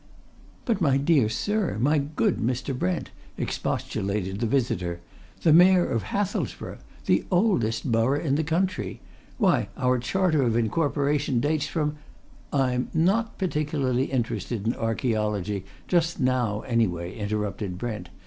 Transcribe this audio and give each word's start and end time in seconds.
"But 0.65 0.81
my 0.81 0.97
dear 0.97 1.29
sir, 1.29 1.77
my 1.79 1.99
good 1.99 2.37
Mr. 2.39 2.75
Brent!" 2.75 3.11
expostulated 3.37 4.39
the 4.39 4.47
visitor. 4.47 4.99
"The 5.43 5.53
Mayor 5.53 5.87
of 5.87 6.05
Hathelsborough! 6.05 6.79
The 7.05 7.25
oldest 7.29 7.91
borough 7.91 8.19
in 8.19 8.33
the 8.33 8.43
country! 8.43 8.99
Why, 9.37 9.69
our 9.77 9.99
charter 9.99 10.41
of 10.41 10.57
incorporation 10.57 11.39
dates 11.39 11.67
from" 11.67 11.97
"I'm 12.65 12.87
not 12.95 13.37
particularly 13.37 14.05
interested 14.05 14.65
in 14.65 14.73
archæology, 14.73 15.65
just 15.87 16.19
now 16.19 16.61
anyway," 16.61 17.15
interrupted 17.15 17.77
Brent. 17.77 18.09